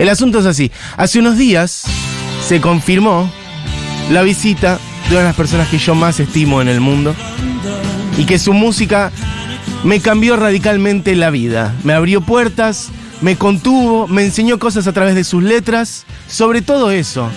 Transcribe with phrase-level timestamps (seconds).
[0.00, 0.70] El asunto es así.
[0.96, 1.84] Hace unos días
[2.48, 3.30] se confirmó
[4.10, 7.14] la visita de una de las personas que yo más estimo en el mundo
[8.16, 9.12] y que su música
[9.84, 11.74] me cambió radicalmente la vida.
[11.84, 12.88] Me abrió puertas,
[13.20, 17.28] me contuvo, me enseñó cosas a través de sus letras, sobre todo eso.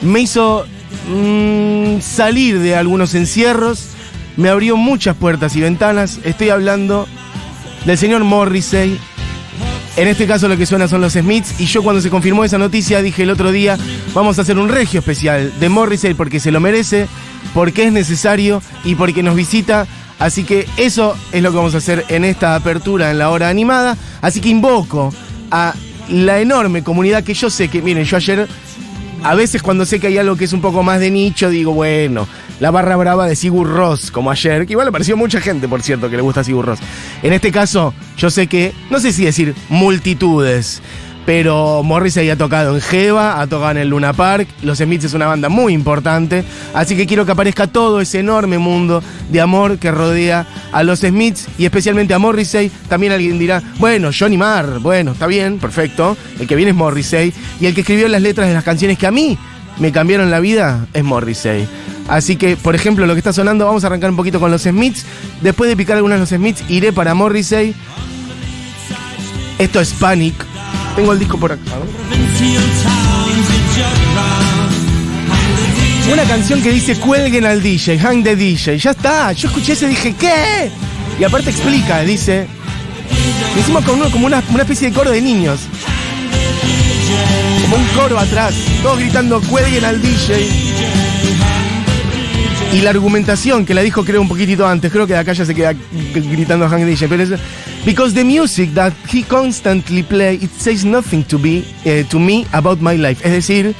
[0.00, 0.64] Me hizo
[1.10, 3.88] mm, salir de algunos encierros,
[4.36, 6.20] me abrió muchas puertas y ventanas.
[6.22, 7.08] Estoy hablando
[7.84, 8.96] del señor Morrissey.
[9.96, 12.58] En este caso lo que suena son los Smiths y yo cuando se confirmó esa
[12.58, 13.78] noticia dije el otro día,
[14.12, 17.08] vamos a hacer un regio especial de Morrissey porque se lo merece,
[17.54, 19.86] porque es necesario y porque nos visita.
[20.18, 23.48] Así que eso es lo que vamos a hacer en esta apertura en la hora
[23.48, 23.96] animada.
[24.20, 25.14] Así que invoco
[25.50, 25.74] a
[26.10, 28.46] la enorme comunidad que yo sé que, miren, yo ayer,
[29.26, 31.72] a veces cuando sé que hay algo que es un poco más de nicho, digo,
[31.72, 32.28] bueno,
[32.60, 35.82] la barra brava de Sigur Ross, como ayer, que igual le pareció mucha gente, por
[35.82, 36.78] cierto, que le gusta Sigur Ross.
[37.24, 40.80] En este caso, yo sé que, no sé si decir multitudes,
[41.26, 45.12] pero Morrissey ha tocado en Jeva, ha tocado en el Luna Park, Los Smiths es
[45.12, 49.78] una banda muy importante, así que quiero que aparezca todo ese enorme mundo de amor
[49.78, 52.70] que rodea a Los Smiths y especialmente a Morrissey.
[52.88, 57.34] También alguien dirá, bueno, Johnny Marr, bueno, está bien, perfecto, el que viene es Morrissey,
[57.60, 59.36] y el que escribió las letras de las canciones que a mí
[59.78, 61.66] me cambiaron la vida es Morrissey.
[62.08, 64.62] Así que, por ejemplo, lo que está sonando, vamos a arrancar un poquito con los
[64.62, 65.04] Smiths.
[65.40, 67.74] Después de picar algunos de los Smiths, iré para Morrissey.
[69.58, 70.55] Esto es Panic.
[70.96, 71.60] Tengo el disco por acá.
[76.10, 78.78] Una canción que dice cuelguen al DJ, hang the DJ.
[78.78, 80.70] Ya está, yo escuché ese y dije, ¿qué?
[81.20, 82.46] Y aparte explica, dice.
[83.60, 85.60] Hicimos como, uno, como una especie de coro de niños.
[87.62, 90.65] Como un coro atrás, todos gritando cuelguen al DJ.
[92.72, 95.44] Y la argumentación que la dijo creo un poquitito antes, creo que de acá ya
[95.44, 95.74] se queda
[96.14, 97.30] gritando Hank DJ, pero es
[97.84, 102.44] because the music that he constantly play it says nothing to be eh, to me
[102.52, 103.74] about my life, es decir,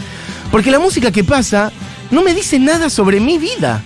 [0.50, 1.72] porque la música que pasa
[2.10, 3.82] no me dice nada sobre mi vida.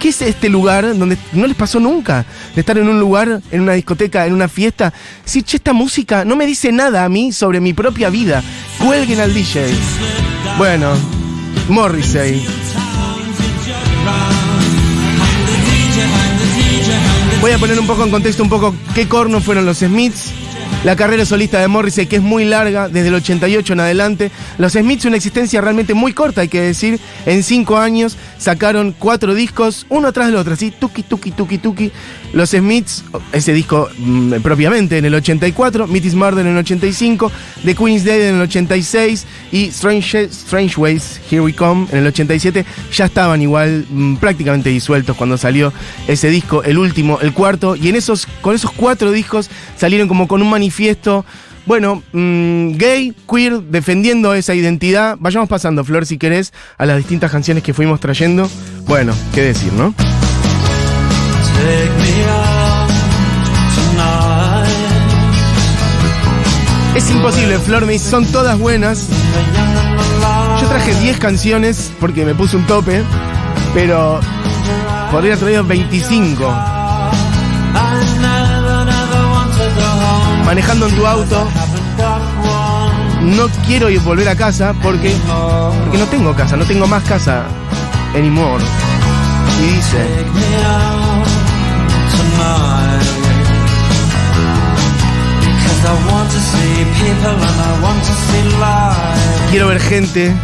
[0.00, 2.24] ¿Qué es este lugar donde no les pasó nunca?
[2.54, 4.94] De estar en un lugar, en una discoteca, en una fiesta.
[5.26, 8.42] Si, che, esta música no me dice nada a mí sobre mi propia vida.
[8.78, 9.74] Cuelguen al DJ.
[10.56, 10.94] Bueno,
[11.68, 12.42] Morrissey.
[17.40, 20.39] Voy a poner un poco en contexto un poco qué corno fueron los Smiths.
[20.82, 24.30] La carrera solista de Morrissey, que es muy larga, desde el 88 en adelante.
[24.56, 26.98] Los Smiths, una existencia realmente muy corta, hay que decir.
[27.26, 31.92] En cinco años sacaron cuatro discos, uno atrás del otro, así, tuki, tuki, tuki, tuki.
[32.32, 37.30] Los Smiths, ese disco mmm, propiamente en el 84, Meet is Murder en el 85,
[37.62, 42.06] The Queen's Dead en el 86 y Strange, Strange Ways, Here We Come en el
[42.06, 45.74] 87, ya estaban igual mmm, prácticamente disueltos cuando salió
[46.08, 50.26] ese disco, el último, el cuarto, y en esos, con esos cuatro discos salieron como
[50.26, 50.69] con un manifiesto
[51.66, 55.16] bueno, mmm, gay, queer, defendiendo esa identidad.
[55.20, 58.48] Vayamos pasando, Flor, si querés, a las distintas canciones que fuimos trayendo.
[58.86, 59.94] Bueno, qué decir, ¿no?
[66.94, 69.08] Es imposible, Flor, me dice, son todas buenas.
[70.60, 73.02] Yo traje 10 canciones porque me puse un tope,
[73.74, 74.20] pero
[75.10, 76.79] podría traído 25.
[80.44, 81.48] Manejando en tu auto.
[83.22, 85.14] No quiero ir volver a casa porque,
[85.84, 87.44] porque no tengo casa, no tengo más casa
[88.14, 88.64] anymore.
[89.60, 90.06] Y dice.
[99.50, 100.34] Quiero ver gente,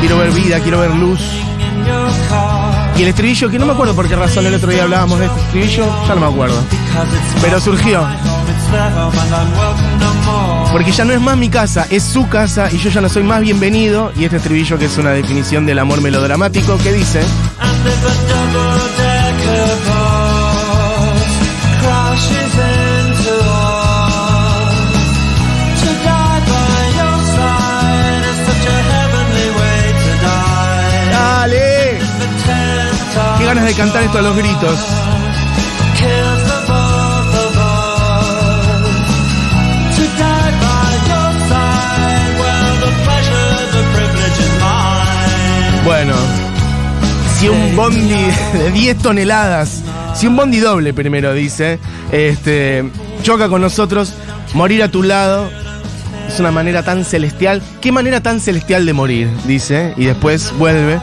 [0.00, 1.20] quiero ver vida, quiero ver luz.
[2.96, 5.26] Y el estribillo, que no me acuerdo por qué razón el otro día hablábamos de
[5.26, 6.62] este estribillo, ya no me acuerdo.
[7.42, 8.06] Pero surgió.
[10.70, 13.24] Porque ya no es más mi casa, es su casa y yo ya no soy
[13.24, 14.12] más bienvenido.
[14.16, 17.20] Y este estribillo que es una definición del amor melodramático que dice...
[33.64, 34.78] ganas de cantar esto a los gritos.
[45.84, 46.14] Bueno,
[47.38, 48.08] si un bondi
[48.54, 49.82] de 10 toneladas,
[50.14, 51.78] si un bondi doble primero dice,
[52.12, 52.84] este,
[53.22, 54.14] choca con nosotros,
[54.54, 55.48] morir a tu lado
[56.28, 57.62] es una manera tan celestial.
[57.80, 59.30] ¿Qué manera tan celestial de morir?
[59.46, 61.00] Dice, y después vuelve.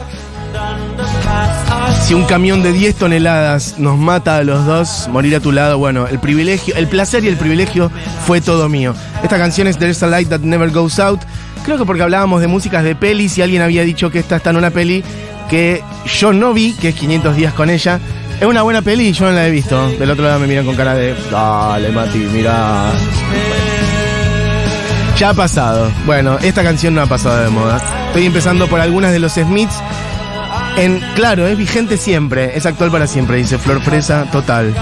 [2.02, 5.78] Si un camión de 10 toneladas nos mata a los dos, morir a tu lado,
[5.78, 7.90] bueno, el privilegio, el placer y el privilegio
[8.26, 8.94] fue todo mío.
[9.22, 11.20] Esta canción es There's a Light That Never Goes Out.
[11.64, 14.50] Creo que porque hablábamos de músicas de pelis y alguien había dicho que esta está
[14.50, 15.04] en una peli
[15.48, 15.82] que
[16.18, 18.00] yo no vi, que es 500 días con ella.
[18.40, 19.88] Es una buena peli y yo no la he visto.
[19.90, 22.90] Del otro lado me miran con cara de, dale Mati, mira.
[25.16, 25.88] Ya ha pasado.
[26.04, 27.80] Bueno, esta canción no ha pasado de moda.
[28.08, 29.80] Estoy empezando por algunas de los Smiths.
[30.76, 34.74] En, claro, es vigente siempre, es actual para siempre, dice Flor Fresa, total.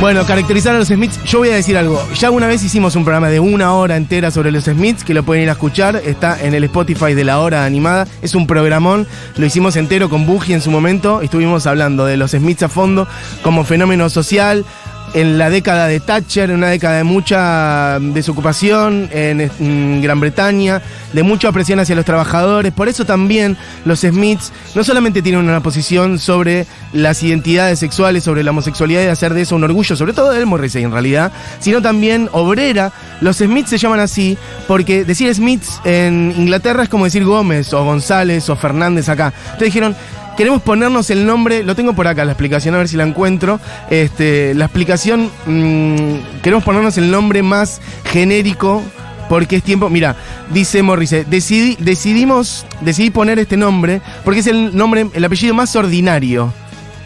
[0.00, 2.06] Bueno, caracterizar a los Smiths, yo voy a decir algo.
[2.14, 5.22] Ya una vez hicimos un programa de una hora entera sobre los Smiths, que lo
[5.22, 5.96] pueden ir a escuchar.
[6.04, 8.06] Está en el Spotify de la hora animada.
[8.20, 9.06] Es un programón.
[9.36, 11.22] Lo hicimos entero con Boogie en su momento.
[11.22, 13.08] Estuvimos hablando de los Smiths a fondo
[13.42, 14.66] como fenómeno social,
[15.14, 20.82] en la década de Thatcher, en una década de mucha desocupación en, Gran Bretaña,
[21.12, 22.72] de mucha opresión hacia los trabajadores.
[22.72, 28.42] Por eso también los Smiths no solamente tienen una posición sobre las identidades sexuales, sobre
[28.42, 31.80] la homosexualidad y hacer de eso un orgullo, sobre todo de Morrissey en realidad, sino
[31.80, 32.92] también obrera.
[33.20, 34.36] Los Smiths se llaman así
[34.66, 39.32] porque decir Smiths en Inglaterra es como decir Gómez o González o Fernández acá.
[39.44, 39.96] Entonces dijeron,
[40.36, 43.60] queremos ponernos el nombre, lo tengo por acá la explicación, a ver si la encuentro.
[43.90, 48.82] Este, la explicación, mm, queremos ponernos el nombre más genérico
[49.28, 49.88] porque es tiempo.
[49.90, 50.16] Mira,
[50.52, 55.74] dice Morris, decidí, decidimos, decidí poner este nombre porque es el nombre, el apellido más
[55.76, 56.52] ordinario.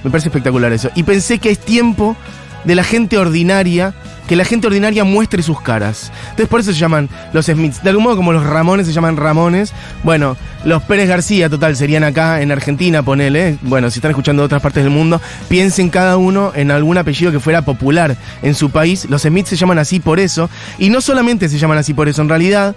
[0.04, 0.90] Me parece espectacular eso.
[0.94, 2.16] Y pensé que es tiempo
[2.64, 3.94] de la gente ordinaria
[4.28, 6.12] que la gente ordinaria muestre sus caras.
[6.24, 7.82] Entonces por eso se llaman los Smiths.
[7.82, 9.72] De algún modo como los Ramones se llaman Ramones.
[10.04, 13.56] Bueno, los Pérez García, total, serían acá en Argentina, ponele.
[13.62, 17.32] Bueno, si están escuchando de otras partes del mundo, piensen cada uno en algún apellido
[17.32, 19.06] que fuera popular en su país.
[19.08, 20.50] Los Smiths se llaman así por eso.
[20.78, 22.76] Y no solamente se llaman así por eso, en realidad...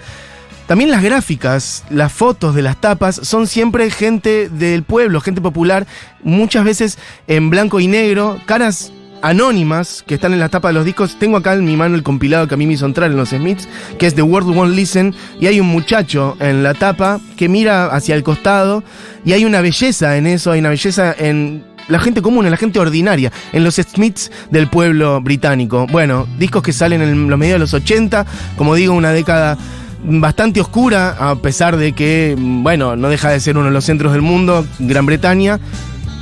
[0.67, 5.85] También las gráficas, las fotos de las tapas son siempre gente del pueblo, gente popular,
[6.23, 10.85] muchas veces en blanco y negro, caras anónimas que están en la tapa de los
[10.85, 11.17] discos.
[11.19, 13.29] Tengo acá en mi mano el compilado que a mí me hizo entrar en los
[13.29, 17.49] Smiths, que es The World Won't Listen, y hay un muchacho en la tapa que
[17.49, 18.83] mira hacia el costado,
[19.23, 22.57] y hay una belleza en eso, hay una belleza en la gente común, en la
[22.57, 25.87] gente ordinaria, en los Smiths del pueblo británico.
[25.87, 28.25] Bueno, discos que salen en los medios de los 80,
[28.55, 29.57] como digo, una década
[30.03, 34.13] bastante oscura, a pesar de que, bueno, no deja de ser uno de los centros
[34.13, 35.59] del mundo, Gran Bretaña,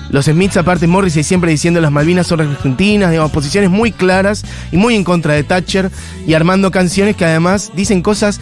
[0.10, 4.78] los Smiths, aparte Morrissey siempre diciendo las Malvinas son argentinas, digamos, posiciones muy claras y
[4.78, 5.92] muy en contra de Thatcher
[6.26, 8.40] y armando canciones que además dicen cosas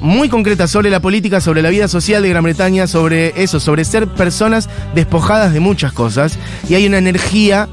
[0.00, 3.84] muy concretas sobre la política, sobre la vida social de Gran Bretaña, sobre eso, sobre
[3.84, 6.38] ser personas despojadas de muchas cosas.
[6.68, 7.68] Y hay una energía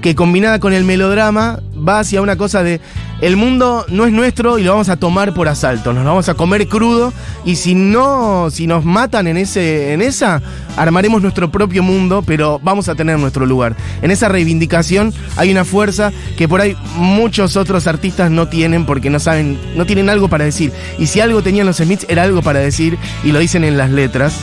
[0.00, 2.80] que combinada con el melodrama va hacia una cosa de
[3.20, 6.28] el mundo no es nuestro y lo vamos a tomar por asalto, nos lo vamos
[6.28, 7.12] a comer crudo
[7.44, 10.40] y si no, si nos matan en ese en esa
[10.76, 13.74] armaremos nuestro propio mundo, pero vamos a tener nuestro lugar.
[14.02, 19.10] En esa reivindicación hay una fuerza que por ahí muchos otros artistas no tienen porque
[19.10, 20.72] no saben, no tienen algo para decir.
[20.98, 23.90] Y si algo tenían los Smiths era algo para decir y lo dicen en las
[23.90, 24.34] letras.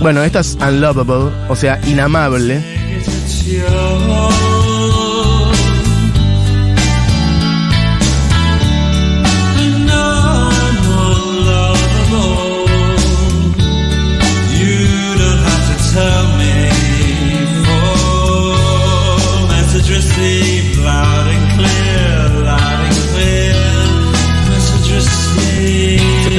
[0.00, 2.62] Bueno, esta es unlovable, o sea, inamable.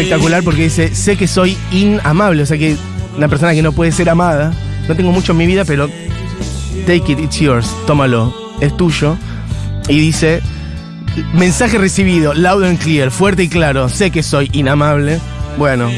[0.08, 2.78] Espectacular porque dice, sé que soy inamable, o sea que
[3.16, 4.54] una persona que no puede ser amada.
[4.88, 5.90] No tengo mucho en mi vida, pero
[6.86, 9.18] take it, it's yours, tómalo, es tuyo.
[9.90, 10.42] Y dice,
[11.34, 15.20] mensaje recibido, loud and clear, fuerte y claro, sé que soy inamable.
[15.58, 15.90] Bueno,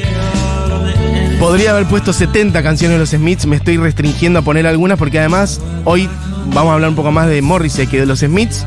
[1.39, 5.19] podría haber puesto 70 canciones de los Smiths, me estoy restringiendo a poner algunas porque
[5.19, 6.10] además hoy
[6.48, 8.65] vamos a hablar un poco más de Morrissey que de los Smiths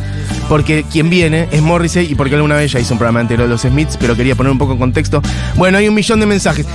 [0.48, 3.48] porque quien viene es Morrissey y porque alguna vez ya hizo un programa entero de
[3.48, 5.22] los Smiths, pero quería poner un poco en contexto.
[5.56, 6.66] Bueno, hay un millón de mensajes.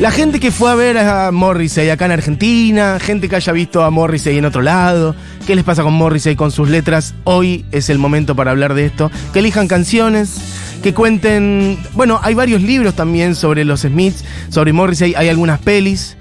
[0.00, 3.84] La gente que fue a ver a Morrissey acá en Argentina, gente que haya visto
[3.84, 5.14] a Morrissey en otro lado,
[5.46, 7.14] ¿qué les pasa con Morrissey con sus letras?
[7.24, 9.10] Hoy es el momento para hablar de esto.
[9.34, 10.40] Que elijan canciones,
[10.82, 11.78] que cuenten.
[11.92, 16.16] Bueno, hay varios libros también sobre los Smiths, sobre Morrissey, hay algunas pelis.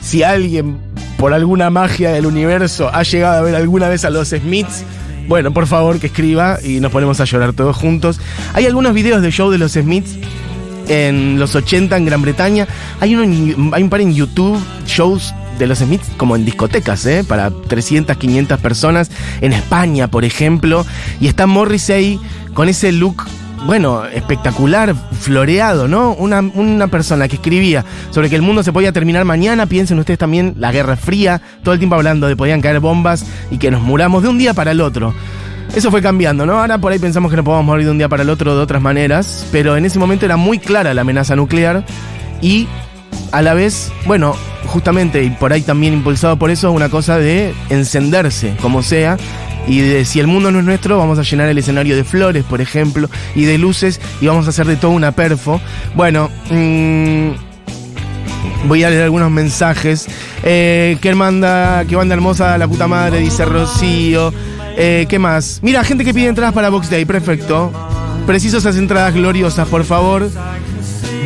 [0.00, 0.78] Si alguien,
[1.18, 4.84] por alguna magia del universo, ha llegado a ver alguna vez a los Smiths,
[5.30, 8.20] bueno, por favor, que escriba y nos ponemos a llorar todos juntos.
[8.52, 10.16] Hay algunos videos de show de los Smiths
[10.88, 12.66] en los 80 en Gran Bretaña.
[12.98, 17.22] Hay, hay un par en YouTube, shows de los Smiths como en discotecas, ¿eh?
[17.22, 19.12] para 300, 500 personas.
[19.40, 20.84] En España, por ejemplo.
[21.20, 22.18] Y está Morrissey
[22.52, 23.22] con ese look
[23.66, 26.12] bueno, espectacular, floreado, ¿no?
[26.14, 30.18] Una, una, persona que escribía sobre que el mundo se podía terminar mañana, piensen ustedes
[30.18, 33.82] también la Guerra Fría, todo el tiempo hablando de podían caer bombas y que nos
[33.82, 35.14] muramos de un día para el otro.
[35.74, 36.58] Eso fue cambiando, ¿no?
[36.58, 38.60] Ahora por ahí pensamos que no podemos morir de un día para el otro de
[38.60, 41.84] otras maneras, pero en ese momento era muy clara la amenaza nuclear
[42.42, 42.66] y
[43.30, 44.34] a la vez, bueno,
[44.66, 49.16] justamente, y por ahí también impulsado por eso, una cosa de encenderse, como sea,
[49.66, 52.44] y de si el mundo no es nuestro, vamos a llenar el escenario de flores,
[52.44, 55.60] por ejemplo, y de luces, y vamos a hacer de todo una perfo.
[55.94, 57.30] Bueno, mmm,
[58.66, 60.08] voy a leer algunos mensajes.
[60.42, 61.84] Eh, ¿Qué manda?
[61.86, 62.56] ¿Qué banda hermosa?
[62.58, 64.32] La puta madre, dice Rocío.
[64.76, 65.60] Eh, ¿Qué más?
[65.62, 67.72] Mira, gente que pide entradas para Box Day, perfecto.
[68.26, 70.28] Preciso esas entradas gloriosas, por favor.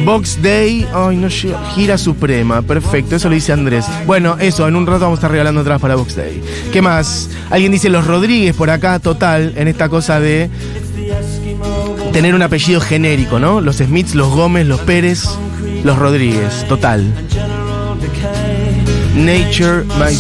[0.05, 1.29] Box Day, ay, no
[1.75, 3.87] gira suprema, perfecto, eso lo dice Andrés.
[4.07, 6.43] Bueno, eso, en un rato vamos a estar regalando entradas para Box Day.
[6.73, 7.31] ¿Qué más?
[7.51, 10.51] Alguien dice los Rodríguez por acá, total, en esta cosa de
[12.13, 13.61] tener un apellido genérico, ¿no?
[13.61, 15.25] Los Smiths, los Gómez, los Pérez,
[15.83, 17.05] los Rodríguez, total.
[19.15, 20.15] Nature, my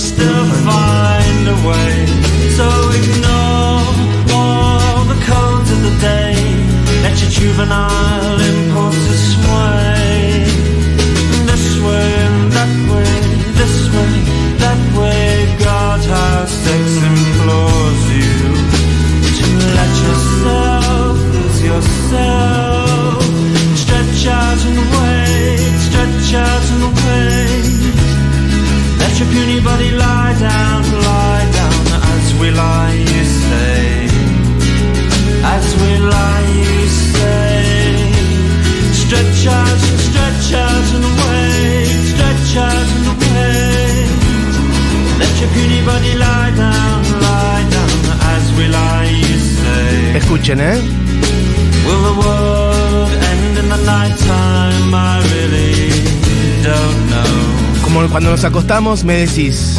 [58.15, 59.77] cuando nos acostamos me decís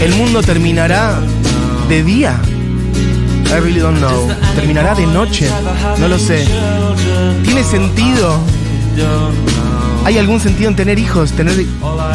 [0.00, 1.18] El mundo terminará
[1.88, 2.40] de día?
[3.46, 4.28] I really don't know.
[4.54, 5.50] ¿Terminará de noche?
[5.98, 6.46] No lo sé.
[7.42, 8.38] ¿Tiene sentido?
[10.04, 11.32] ¿Hay algún sentido en tener hijos?
[11.32, 11.66] Tener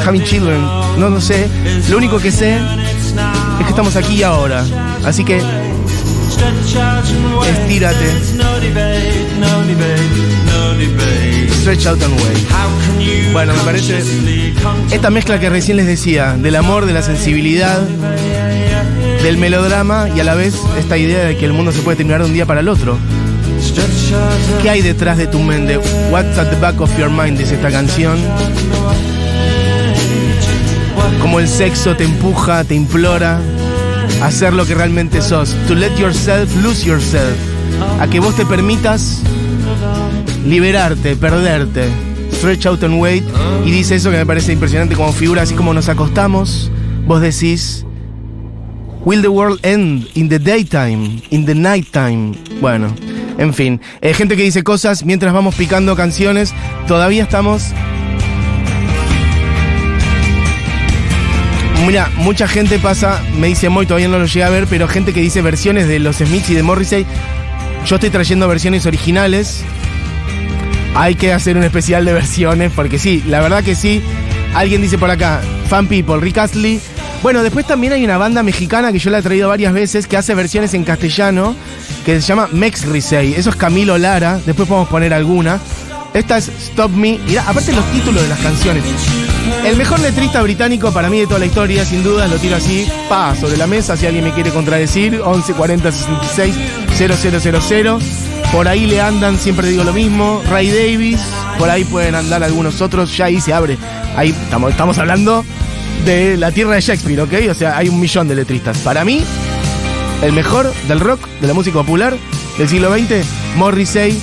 [0.06, 0.62] having children?
[0.98, 1.50] No lo sé.
[1.90, 4.64] Lo único que sé es que estamos aquí y ahora.
[5.04, 5.42] Así que
[7.46, 9.25] estírate.
[11.62, 13.34] Stretch out and wait.
[13.34, 14.02] Bueno, me parece
[14.92, 17.82] esta mezcla que recién les decía, del amor, de la sensibilidad,
[19.24, 22.22] del melodrama y a la vez esta idea de que el mundo se puede terminar
[22.22, 22.98] de un día para el otro.
[24.62, 25.78] ¿Qué hay detrás de tu mente?
[26.12, 27.38] What's at the back of your mind?
[27.38, 28.18] Dice esta canción.
[31.20, 33.40] Como el sexo te empuja, te implora
[34.22, 35.56] a ser lo que realmente sos.
[35.68, 37.55] To let yourself lose yourself.
[38.00, 39.22] A que vos te permitas
[40.46, 41.90] liberarte, perderte.
[42.32, 43.24] Stretch out and wait.
[43.66, 46.72] Y dice eso que me parece impresionante como figura, así como nos acostamos.
[47.08, 47.86] Vos decís,
[49.06, 52.32] Will the world end in the daytime, in the nighttime?
[52.60, 52.94] Bueno,
[53.38, 53.80] en fin.
[54.02, 56.56] Eh, gente que dice cosas mientras vamos picando canciones.
[56.88, 57.72] Todavía estamos.
[61.86, 65.14] Mira, mucha gente pasa, me dice muy, todavía no lo llegué a ver, pero gente
[65.14, 67.06] que dice versiones de los Smiths y de Morrissey.
[67.86, 69.64] Yo estoy trayendo versiones originales.
[70.96, 74.02] Hay que hacer un especial de versiones, porque sí, la verdad que sí.
[74.54, 76.80] Alguien dice por acá, Fan People, Rick Astley
[77.26, 80.16] bueno, después también hay una banda mexicana que yo la he traído varias veces que
[80.16, 81.56] hace versiones en castellano
[82.06, 83.34] que se llama Mex Risey.
[83.34, 84.40] Eso es Camilo Lara.
[84.46, 85.60] Después podemos poner alguna.
[86.14, 87.18] Esta es Stop Me.
[87.26, 88.84] Mirá, aparte los títulos de las canciones.
[89.66, 92.88] El mejor letrista británico para mí de toda la historia, sin duda, lo tiro así,
[93.10, 96.56] pa, sobre la mesa, si alguien me quiere contradecir, 11 40 66
[96.96, 97.98] 0000.
[98.52, 101.20] Por ahí le andan, siempre digo lo mismo, Ray Davis,
[101.58, 103.80] por ahí pueden andar algunos otros, ya ahí se abre.
[104.16, 105.44] Ahí estamos, estamos hablando
[106.06, 107.34] de la tierra de Shakespeare, ¿ok?
[107.50, 108.78] O sea, hay un millón de letristas.
[108.78, 109.24] Para mí,
[110.22, 112.16] el mejor del rock, de la música popular
[112.60, 114.22] del siglo XX, Morrissey.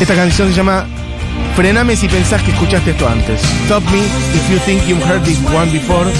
[0.00, 0.84] Esta canción se llama
[1.56, 3.40] Frename si pensás que escuchaste esto antes.
[3.64, 6.10] Stop me if you think you've heard this one before.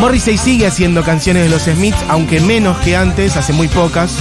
[0.00, 4.16] Morrissey sigue haciendo canciones de los Smiths, aunque menos que antes, hace muy pocas.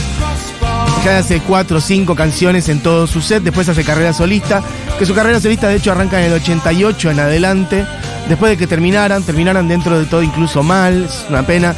[1.05, 4.61] Ya hace cuatro o cinco canciones en todo su set, después hace carrera solista,
[4.97, 7.85] que su carrera solista de hecho arranca en el 88 en adelante,
[8.27, 11.73] después de que terminaran, terminaran dentro de todo incluso mal, es una pena,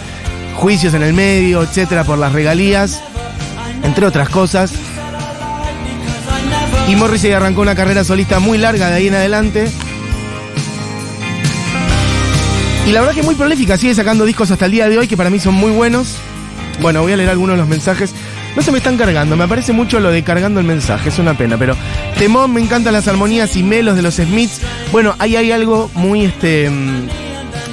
[0.56, 3.04] juicios en el medio, etcétera, por las regalías,
[3.84, 4.74] entre otras cosas.
[6.88, 9.72] Y Morrissey arrancó una carrera solista muy larga de ahí en adelante.
[12.88, 15.16] Y la verdad que muy prolífica, sigue sacando discos hasta el día de hoy que
[15.16, 16.18] para mí son muy buenos.
[16.82, 18.14] Bueno, voy a leer algunos de los mensajes.
[18.56, 21.38] No se me están cargando, me parece mucho lo de cargando el mensaje, es una
[21.38, 21.78] pena, pero
[22.18, 24.60] Temón, me encantan las armonías y melos de los Smiths.
[24.92, 27.08] Bueno, ahí hay algo muy este mm,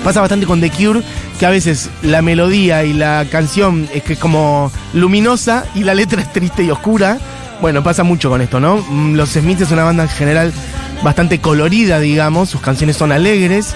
[0.05, 1.03] pasa bastante con The Cure,
[1.39, 5.95] que a veces la melodía y la canción es que es como luminosa y la
[5.95, 7.19] letra es triste y oscura.
[7.61, 8.77] Bueno, pasa mucho con esto, ¿no?
[8.89, 10.53] Mm, Los Smiths es una banda en general
[11.03, 13.75] bastante colorida, digamos, sus canciones son alegres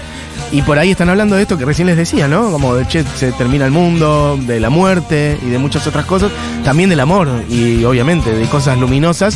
[0.51, 2.51] y por ahí están hablando de esto que recién les decía, ¿no?
[2.51, 6.31] Como de che, se termina el mundo, de la muerte y de muchas otras cosas,
[6.63, 9.35] también del amor y obviamente de cosas luminosas,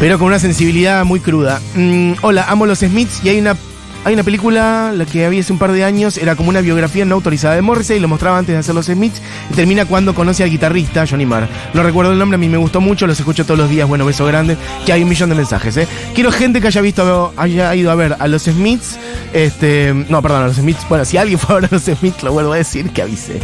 [0.00, 1.60] pero con una sensibilidad muy cruda.
[1.74, 3.56] Mm, hola, amo los Smiths y hay una
[4.02, 7.04] hay una película, la que había hace un par de años, era como una biografía
[7.04, 10.14] no autorizada de Morrissey, y lo mostraba antes de hacer los Smiths, y termina cuando
[10.14, 11.48] conoce al guitarrista Johnny Marr.
[11.74, 14.06] No recuerdo el nombre, a mí me gustó mucho, los escucho todos los días, bueno,
[14.06, 15.86] beso grande, que hay un millón de mensajes, ¿eh?
[16.14, 18.98] Quiero gente que haya visto, haya ido a ver a los Smiths,
[19.34, 22.22] este, no, perdón, a los Smiths, bueno, si alguien fue a ver a los Smiths,
[22.22, 23.38] lo vuelvo a decir, que avise,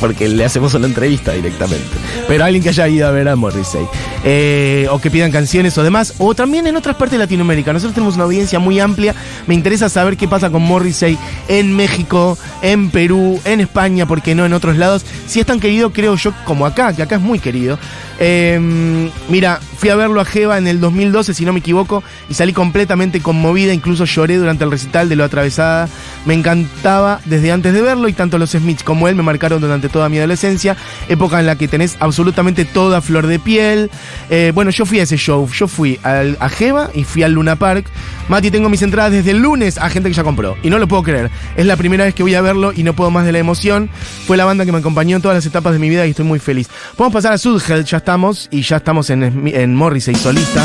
[0.00, 1.84] porque le hacemos una entrevista directamente.
[2.26, 3.86] Pero alguien que haya ido a ver a Morrissey,
[4.24, 7.72] eh, o que pidan canciones o demás, o también en otras partes de Latinoamérica.
[7.74, 9.14] Nosotros tenemos una audiencia muy amplia,
[9.46, 14.46] me interesa saber qué pasa con Morrissey en México, en Perú, en España, porque no
[14.46, 15.04] en otros lados.
[15.26, 17.78] Si es tan querido, creo yo, como acá, que acá es muy querido.
[18.20, 22.34] Eh, mira, fui a verlo a Jeva en el 2012, si no me equivoco, y
[22.34, 25.88] salí completamente conmovida, incluso lloré durante el recital de Lo Atravesada.
[26.24, 29.88] Me encantaba desde antes de verlo y tanto los Smiths como él me marcaron durante
[29.88, 30.76] toda mi adolescencia,
[31.08, 33.90] época en la que tenés absolutamente toda flor de piel.
[34.30, 37.56] Eh, bueno, yo fui a ese show, yo fui a Jeva y fui al Luna
[37.56, 37.86] Park.
[38.28, 40.88] Mati, tengo mis entradas desde el lunes a gente que ya compró, y no lo
[40.88, 41.30] puedo creer.
[41.56, 43.90] Es la primera vez que voy a verlo y no puedo más de la emoción.
[44.26, 46.24] Fue la banda que me acompañó en todas las etapas de mi vida y estoy
[46.24, 46.68] muy feliz.
[46.96, 50.64] Podemos pasar a Sudhead, ya estamos, y ya estamos en, en Morrissey solista.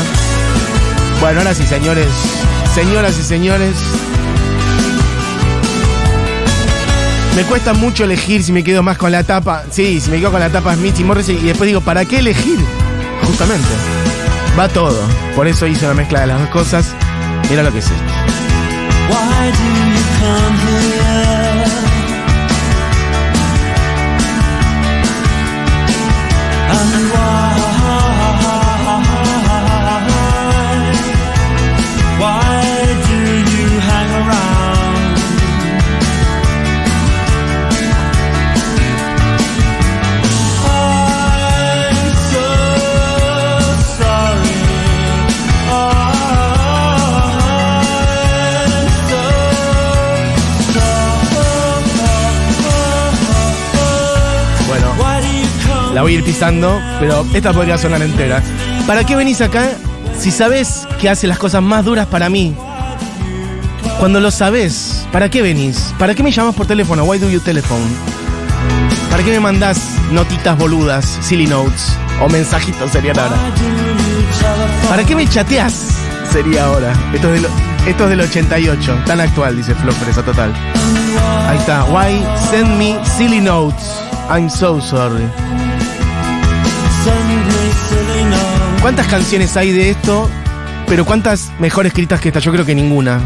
[1.20, 2.08] Bueno, ahora sí, señores,
[2.74, 3.74] señoras y señores.
[7.36, 9.64] Me cuesta mucho elegir si me quedo más con la tapa.
[9.70, 11.36] Sí, si me quedo con la tapa Smith y Morrissey.
[11.36, 12.58] Y después digo, ¿para qué elegir?
[13.24, 13.68] Justamente.
[14.56, 15.00] Va todo.
[15.34, 16.94] Por eso hice una mezcla de las dos cosas.
[17.50, 18.33] Mira lo que es esto.
[19.10, 21.53] Why do you come here?
[55.94, 58.42] La voy a ir pisando, pero esta podría sonar entera.
[58.86, 59.70] ¿Para qué venís acá
[60.18, 62.54] si sabés que hace las cosas más duras para mí?
[64.00, 65.94] Cuando lo sabés, ¿para qué venís?
[65.98, 67.04] ¿Para qué me llamas por teléfono?
[67.04, 67.84] Why do you telephone?
[69.08, 69.78] ¿Para qué me mandás
[70.10, 71.96] notitas boludas, silly notes?
[72.20, 73.36] O mensajitos serían ahora.
[74.88, 75.90] ¿Para qué me chateás?
[76.32, 76.92] Sería ahora.
[77.14, 77.50] Esto es, del,
[77.86, 79.02] esto es del 88.
[79.06, 79.92] Tan actual, dice Flo
[80.24, 80.52] Total.
[81.48, 81.84] Ahí está.
[81.84, 84.00] Why send me silly notes?
[84.28, 85.43] I'm so sorry.
[88.84, 90.28] ¿Cuántas canciones hay de esto?
[90.86, 92.38] Pero ¿cuántas mejor escritas que esta?
[92.38, 93.18] Yo creo que ninguna.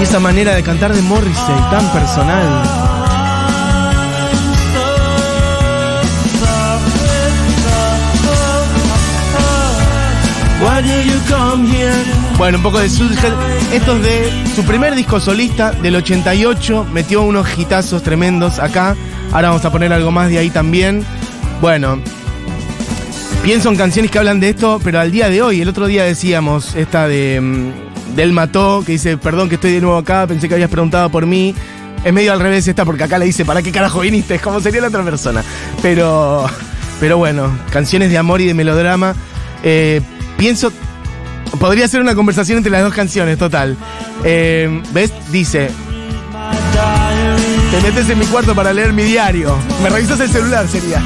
[0.00, 2.62] Y esa manera de cantar de Morrissey, tan personal.
[12.38, 13.34] Bueno, un poco de Sudgel.
[13.70, 16.86] Esto es de su primer disco solista del 88.
[16.90, 18.96] Metió unos hitazos tremendos acá.
[19.32, 21.04] Ahora vamos a poner algo más de ahí también.
[21.60, 22.00] Bueno,
[23.42, 26.04] pienso en canciones que hablan de esto, pero al día de hoy, el otro día
[26.04, 30.48] decíamos esta de mm, Del Mató, que dice, perdón que estoy de nuevo acá, pensé
[30.48, 31.54] que habías preguntado por mí.
[32.04, 34.36] Es medio al revés esta, porque acá le dice, ¿para qué carajo viniste?
[34.36, 35.42] Es como sería la otra persona.
[35.82, 36.46] Pero,
[37.00, 39.14] pero bueno, canciones de amor y de melodrama.
[39.62, 40.00] Eh,
[40.36, 40.72] pienso,
[41.58, 43.76] podría ser una conversación entre las dos canciones, total.
[44.24, 45.12] Eh, ¿Ves?
[45.32, 45.70] Dice,
[47.70, 49.58] te metes en mi cuarto para leer mi diario.
[49.82, 51.02] Me revisas el celular, sería.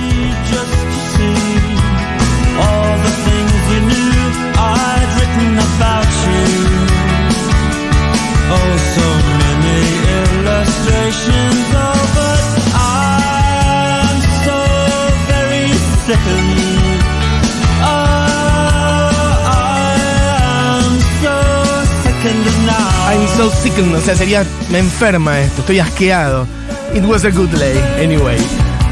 [23.47, 26.47] O sea, sería, me enferma esto, estoy asqueado.
[26.95, 28.37] It was a good day, anyway.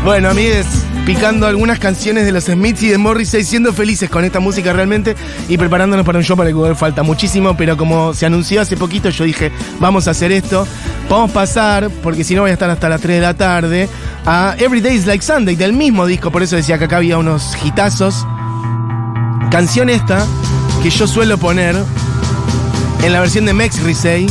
[0.04, 0.66] Bueno, amigues,
[1.06, 5.14] picando algunas canciones de los Smiths y de Morrissey, siendo felices con esta música realmente
[5.48, 8.76] y preparándonos para un show para el que falta muchísimo, pero como se anunció hace
[8.76, 10.66] poquito, yo dije, vamos a hacer esto.
[11.08, 13.88] Vamos a pasar, porque si no voy a estar hasta las 3 de la tarde,
[14.26, 17.18] a Every Day is Like Sunday, del mismo disco, por eso decía que acá había
[17.18, 18.26] unos hitazos.
[19.50, 20.26] Canción esta,
[20.82, 21.76] que yo suelo poner
[23.02, 24.26] en la versión de Mex Risey,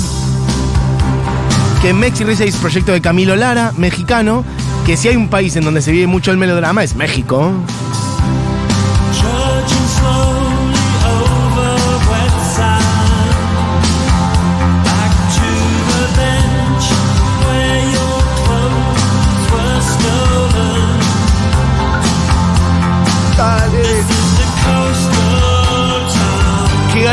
[1.82, 4.44] que Mex Risey es proyecto de Camilo Lara, mexicano,
[4.86, 7.52] que si hay un país en donde se vive mucho el melodrama es México.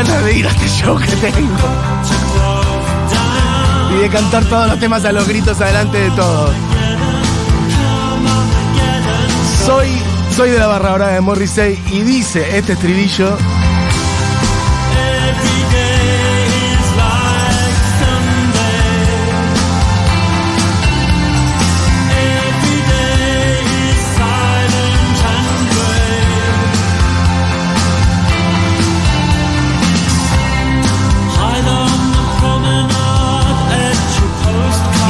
[0.03, 1.57] Ganas de ir a este show que tengo.
[3.95, 6.51] Y de cantar todos los temas a los gritos adelante de todos.
[9.65, 9.87] Soy,
[10.35, 13.37] soy de la barra brava de Morrissey y dice este estribillo.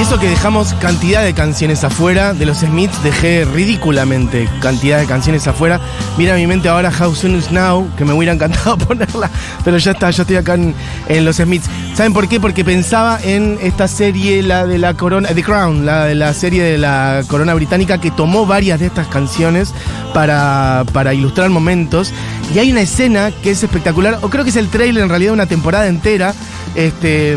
[0.08, 5.46] Eso que dejamos cantidad de canciones afuera, de los Smiths dejé ridículamente cantidad de canciones
[5.48, 5.82] afuera.
[6.18, 9.30] Mira a mi mente ahora How Soon Is Now, que me hubiera encantado ponerla,
[9.66, 11.70] pero ya está, yo estoy acá en, los Smiths.
[11.94, 12.40] ¿Saben por qué?
[12.40, 16.64] Porque pensaba en esta serie, la de la corona, The Crown, la de la serie
[16.64, 19.74] de la corona británica, que tomó varias de estas canciones
[20.14, 22.14] para, para ilustrar momentos.
[22.56, 25.32] Y hay una escena que es espectacular, o creo que es el trailer en realidad
[25.32, 26.34] de una temporada entera.
[26.76, 27.36] Este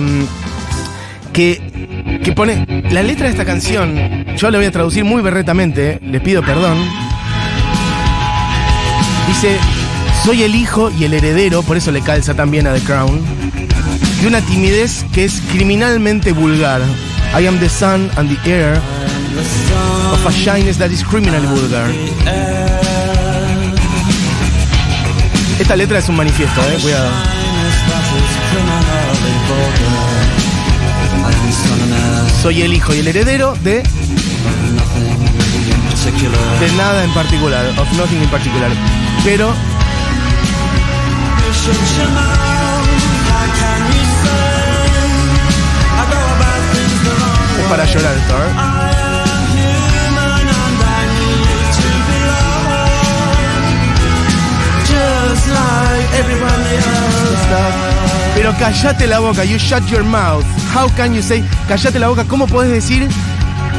[1.33, 1.70] que,
[2.33, 6.43] pone la letra de esta canción, yo la voy a traducir muy berretamente, les pido
[6.43, 6.79] perdón.
[9.27, 9.57] Dice,
[10.25, 13.21] soy el hijo y el heredero, por eso le calza también a The Crown,
[14.21, 16.83] de una timidez que es criminalmente vulgar.
[17.39, 18.77] I am the son and the heir
[20.13, 21.89] of a shyness that is criminally vulgar.
[25.59, 27.11] Esta letra es un manifiesto, eh, cuidado.
[32.43, 33.83] Soy el hijo y el heredero de
[36.61, 38.71] de nada en particular, of nothing in particular.
[39.25, 39.53] Pero
[47.59, 48.81] es para llorar esto, ¿eh?
[54.87, 58.00] Just like everybody else does.
[58.35, 60.45] Pero callate la boca, you shut your mouth.
[60.75, 62.25] How can you say, callate la boca?
[62.25, 63.07] ¿Cómo podés decir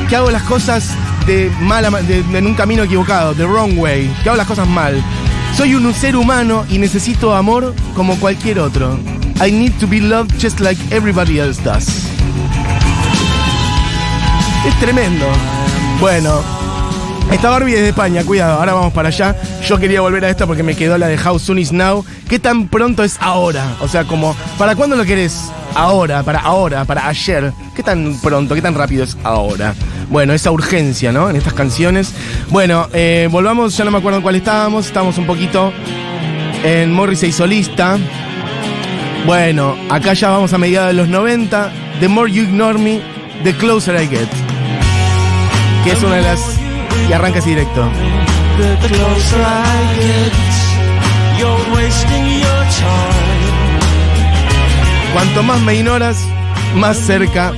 [0.10, 0.90] que hago las cosas
[1.26, 4.08] de mala, ma- de- en un camino equivocado, the wrong way?
[4.24, 5.02] Que hago las cosas mal.
[5.58, 9.00] Soy un ser humano y necesito amor como cualquier otro.
[9.44, 11.88] I need to be loved just like everybody else does.
[14.66, 15.26] Es tremendo.
[16.00, 16.42] Bueno,
[17.32, 19.36] esta Barbie es de España, cuidado, ahora vamos para allá.
[19.66, 22.06] Yo quería volver a esta porque me quedó la de How Soon Is Now.
[22.28, 23.76] ¿Qué tan pronto es ahora?
[23.80, 25.50] O sea, como, ¿para cuándo lo querés?
[25.74, 27.54] Ahora, para ahora, para ayer.
[27.76, 29.74] ¿Qué tan pronto, qué tan rápido es ahora?
[30.10, 31.30] Bueno, esa urgencia, ¿no?
[31.30, 32.14] En estas canciones.
[32.50, 34.86] Bueno, eh, volvamos, ya no me acuerdo en cuál estábamos.
[34.88, 35.72] Estábamos un poquito
[36.64, 37.98] en Morrissey solista.
[39.26, 41.72] Bueno, acá ya vamos a mediados de los 90.
[42.02, 43.02] The More You Ignore Me,
[43.44, 44.28] The Closer I Get.
[45.84, 46.61] Que es una de las...
[47.10, 47.90] Y arranca así directo.
[55.14, 56.26] Cuanto más me ignoras,
[56.76, 57.54] más cerca,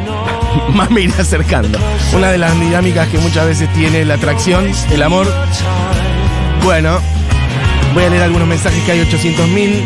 [0.74, 1.78] más me iré acercando.
[2.14, 5.26] Una de las dinámicas que muchas veces tiene la atracción, el amor.
[6.64, 6.98] Bueno,
[7.94, 9.82] voy a leer algunos mensajes que hay 800.000.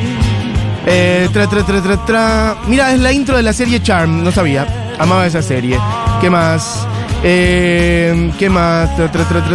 [0.86, 2.56] Eh, tra, tra, tra, tra, tra.
[2.66, 4.66] Mira, es la intro de la serie Charm, no sabía.
[4.98, 5.78] Amaba esa serie.
[6.20, 6.86] ¿Qué más?
[7.24, 8.90] Eh, ¿Qué más?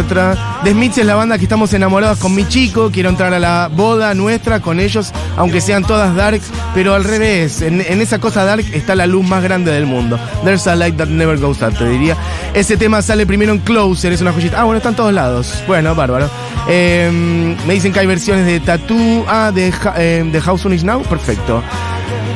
[0.08, 0.60] Tra.
[0.64, 2.90] The Smiths es la banda que estamos enamorados con mi chico.
[2.90, 6.40] Quiero entrar a la boda nuestra con ellos, aunque sean todas dark,
[6.74, 7.60] pero al revés.
[7.62, 10.18] En, esa cosa dark está la luz más grande del mundo.
[10.44, 12.16] There's a light that never goes out, te diría.
[12.54, 14.60] Ese tema sale primero en Closer, es una joyita.
[14.60, 15.62] Ah, bueno, está en todos lados.
[15.66, 16.30] Bueno, bárbaro.
[16.68, 19.24] Eh, me dicen que hay versiones de Tattoo.
[19.28, 21.02] Ah, de, eh, House on Is Now.
[21.02, 21.62] Perfecto.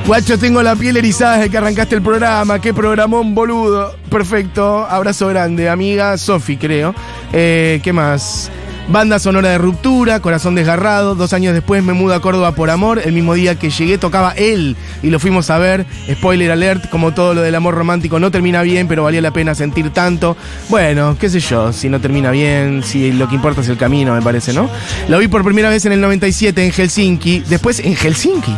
[0.07, 2.61] Guacho, tengo la piel erizada desde que arrancaste el programa.
[2.61, 3.95] Qué programón, boludo.
[4.11, 4.85] Perfecto.
[4.85, 5.69] Abrazo grande.
[5.69, 6.93] Amiga Sofi, creo.
[7.33, 8.51] Eh, ¿Qué más?
[8.89, 11.15] Banda sonora de ruptura, corazón desgarrado.
[11.15, 13.01] Dos años después me mudo a Córdoba por amor.
[13.03, 15.87] El mismo día que llegué tocaba él y lo fuimos a ver.
[16.11, 19.55] Spoiler alert, como todo lo del amor romántico no termina bien, pero valía la pena
[19.55, 20.37] sentir tanto.
[20.69, 24.15] Bueno, qué sé yo, si no termina bien, si lo que importa es el camino,
[24.15, 24.69] me parece, ¿no?
[25.09, 28.55] Lo vi por primera vez en el 97 en Helsinki, después en Helsinki,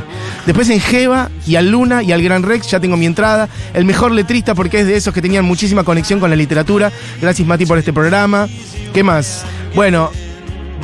[0.46, 3.48] después en Jeva y al Luna y al Gran Rex, ya tengo mi entrada.
[3.74, 6.90] El mejor letrista porque es de esos que tenían muchísima conexión con la literatura.
[7.20, 8.48] Gracias Mati por este programa.
[8.92, 9.44] ¿Qué más?
[9.74, 10.10] Bueno,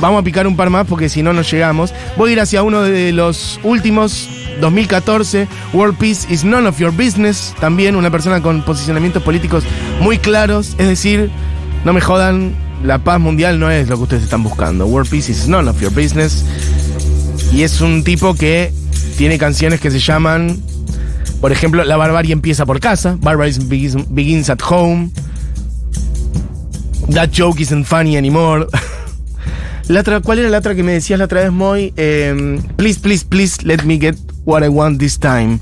[0.01, 1.93] vamos a picar un par más porque si no, no llegamos.
[2.17, 6.91] Voy a ir hacia uno de los últimos, 2014, World Peace is none of your
[6.91, 7.53] business.
[7.59, 9.63] También una persona con posicionamientos políticos
[10.01, 10.75] muy claros.
[10.77, 11.31] Es decir,
[11.85, 14.85] no me jodan, la paz mundial no es lo que ustedes están buscando.
[14.85, 16.43] World Peace is none of your business.
[17.53, 18.73] Y es un tipo que
[19.17, 20.59] tiene canciones que se llaman,
[21.39, 25.11] por ejemplo, La barbarie empieza por casa, Barbarie begins, begins at home.
[27.13, 28.67] That joke isn't funny anymore.
[29.87, 31.93] La otra, ¿Cuál era la otra que me decías la otra vez, Moy?
[31.97, 35.59] Eh, please, please, please, let me get what I want this time.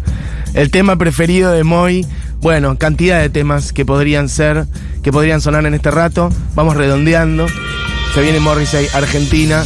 [0.54, 2.06] El tema preferido de Moy.
[2.42, 4.68] Bueno, cantidad de temas que podrían ser,
[5.02, 6.30] que podrían sonar en este rato.
[6.54, 7.48] Vamos redondeando.
[8.14, 9.64] Se viene Morrissey, Argentina.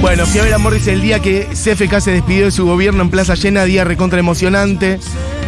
[0.00, 3.02] Bueno, fui a ver a Morrissey el día que CFK se despidió de su gobierno
[3.02, 5.00] en Plaza Llena, día recontra emocionante.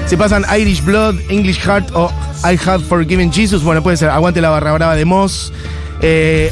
[0.07, 2.13] Se pasan Irish Blood, English Heart o
[2.45, 3.63] I Have Forgiven Jesus.
[3.63, 5.53] Bueno, puede ser Aguante la barra brava de Moss.
[6.03, 6.51] Eh,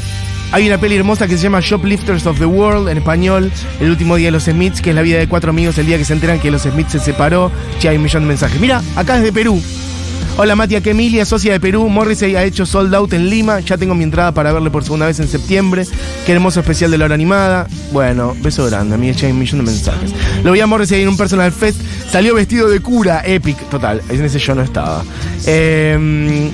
[0.51, 4.15] hay una peli hermosa que se llama Shoplifters of the World, en español, El último
[4.15, 6.13] día de los Smiths, que es la vida de cuatro amigos el día que se
[6.13, 7.51] enteran que los Smiths se separó.
[7.79, 8.59] Che, hay un millón de mensajes.
[8.61, 9.61] Mira, acá desde Perú.
[10.37, 11.89] Hola Matia, que Emilia, socia de Perú.
[11.89, 13.59] Morrissey ha hecho sold out en Lima.
[13.59, 15.85] Ya tengo mi entrada para verle por segunda vez en septiembre.
[16.25, 17.67] Qué hermoso especial de la hora animada.
[17.91, 19.13] Bueno, beso grande, amiga.
[19.13, 20.11] Ya hay un millón de mensajes.
[20.43, 21.81] Lo vi a Morrissey en un personal fest.
[22.09, 23.21] Salió vestido de cura.
[23.25, 24.01] Epic, total.
[24.09, 25.03] En ese yo no estaba.
[25.45, 26.51] Eh,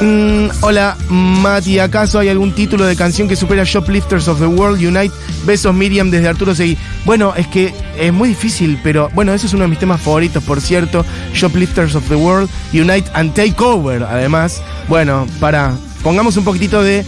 [0.00, 4.82] Mm, hola, Mati, ¿acaso hay algún título de canción que supera Shoplifters of the World
[4.82, 5.14] Unite?
[5.44, 6.78] Besos Miriam desde Arturo Seguí.
[7.04, 10.42] Bueno, es que es muy difícil, pero bueno, eso es uno de mis temas favoritos,
[10.42, 11.04] por cierto.
[11.34, 14.62] Shoplifters of the World Unite and Take Over, además.
[14.88, 17.04] Bueno, para, pongamos un poquitito de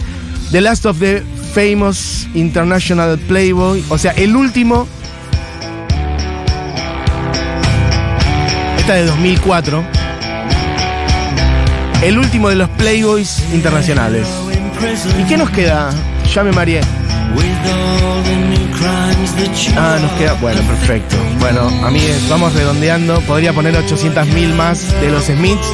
[0.51, 1.23] The Last of the
[1.55, 4.87] Famous International Playboy, o sea, el último.
[8.77, 10.02] Esta de 2004
[12.03, 14.27] el último de los Playboys internacionales.
[15.17, 15.91] ¿Y qué nos queda?
[16.33, 16.81] Ya me mareé.
[19.77, 20.33] Ah, nos queda.
[20.41, 21.15] Bueno, perfecto.
[21.39, 23.21] Bueno, amigues, vamos redondeando.
[23.21, 25.67] Podría poner 800.000 más de los Smiths.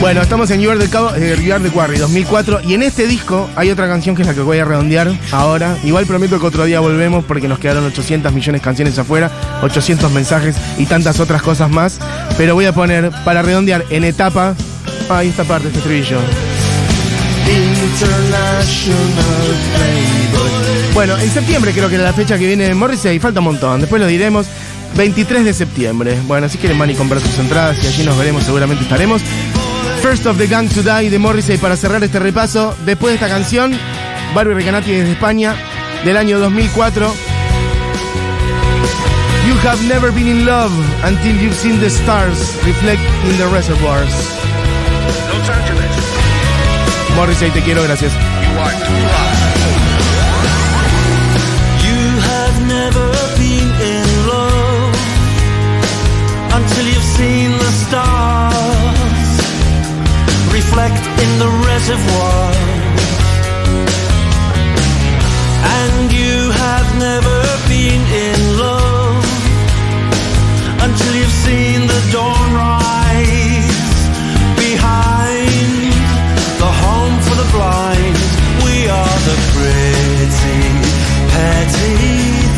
[0.00, 3.50] Bueno, estamos en You Are the, Cow- eh, the Quarry 2004 y en este disco
[3.54, 5.76] hay otra canción que es la que voy a redondear ahora.
[5.84, 9.30] Igual prometo que otro día volvemos porque nos quedaron 800 millones de canciones afuera,
[9.62, 11.98] 800 mensajes y tantas otras cosas más.
[12.38, 14.54] Pero voy a poner para redondear en etapa.
[15.10, 16.18] Ahí esta parte, este estribillo.
[20.94, 24.00] Bueno, en septiembre creo que era la fecha que viene Morrissey, falta un montón, después
[24.00, 24.46] lo diremos.
[24.96, 26.16] 23 de septiembre.
[26.26, 29.22] Bueno, si quieren van y comprar sus entradas y allí nos veremos, seguramente estaremos.
[30.02, 32.74] First of the Gang to Die de Morrissey para cerrar este repaso.
[32.86, 33.72] Después de esta canción,
[34.34, 35.54] Barbie Recanati desde España,
[36.04, 37.12] del año 2004.
[39.46, 40.72] You have never been in love
[41.04, 44.12] until you've seen the stars reflect in the reservoirs.
[45.32, 45.90] Los Ángeles,
[47.16, 48.12] Morrissey, te quiero, gracias.
[48.12, 49.79] you are too
[61.80, 62.52] reservoir.
[65.78, 69.24] And you have never been in love
[70.84, 73.92] until you've seen the dawn rise
[74.56, 75.92] behind
[76.62, 78.16] the home for the blind.
[78.66, 80.60] We are the pretty,
[81.32, 82.49] petty